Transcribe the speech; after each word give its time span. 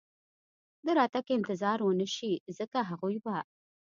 د 0.85 0.87
راتګ 0.97 1.25
انتظار 1.37 1.79
و 1.83 1.89
نه 1.99 2.07
شي، 2.15 2.33
ځکه 2.57 2.79
هغوی 2.89 3.17
به. 3.25 3.35